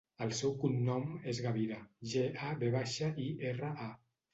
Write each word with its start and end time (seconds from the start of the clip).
El 0.25 0.31
seu 0.37 0.55
cognom 0.63 1.05
és 1.33 1.43
Gavira: 1.49 1.79
ge, 2.17 2.27
a, 2.49 2.53
ve 2.67 2.77
baixa, 2.81 3.15
i, 3.27 3.33
erra, 3.55 3.77
a. 3.93 3.97